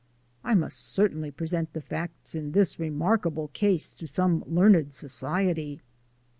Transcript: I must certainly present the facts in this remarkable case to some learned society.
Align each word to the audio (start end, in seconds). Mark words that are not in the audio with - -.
I 0.43 0.55
must 0.55 0.79
certainly 0.79 1.29
present 1.29 1.73
the 1.73 1.79
facts 1.83 2.33
in 2.33 2.53
this 2.53 2.79
remarkable 2.79 3.49
case 3.49 3.93
to 3.93 4.07
some 4.07 4.43
learned 4.47 4.95
society. 4.95 5.79